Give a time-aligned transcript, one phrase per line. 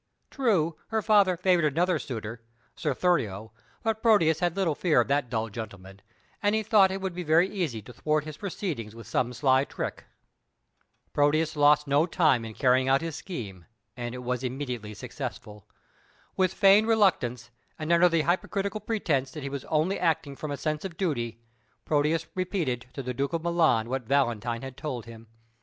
[0.31, 2.41] True, her father favoured another suitor,
[2.75, 3.51] Sir Thurio,
[3.83, 6.01] but Proteus had little fear of that dull gentleman,
[6.41, 9.63] and he thought it would be very easy to thwart his proceedings with some sly
[9.63, 10.05] trick.
[11.13, 15.67] Proteus lost no time in carrying out his scheme, and it was immediately successful.
[16.35, 20.57] With feigned reluctance, and under the hypocritical pretence that he was only acting from a
[20.57, 21.43] sense of duty,
[21.85, 25.27] Proteus repeated to the Duke of Milan what Valentine had told him.